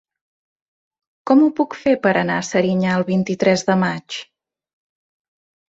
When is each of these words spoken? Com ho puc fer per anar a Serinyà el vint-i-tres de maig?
Com 1.31 1.43
ho 1.43 1.49
puc 1.59 1.77
fer 1.83 1.93
per 2.07 2.15
anar 2.23 2.39
a 2.39 2.47
Serinyà 2.49 2.97
el 3.03 3.07
vint-i-tres 3.13 3.67
de 3.71 3.79
maig? 3.85 4.21